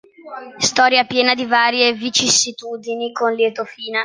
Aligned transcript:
Storia 0.57 1.05
piena 1.05 1.35
di 1.35 1.45
varie 1.45 1.93
vicissitudini 1.93 3.11
con 3.11 3.33
lieto 3.35 3.65
fine. 3.65 3.99